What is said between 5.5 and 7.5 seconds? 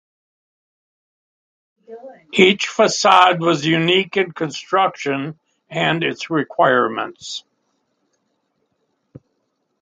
and its requirements.